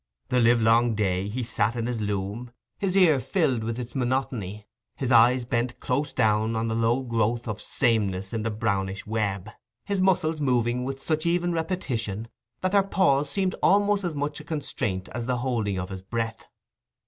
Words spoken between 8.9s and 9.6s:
web,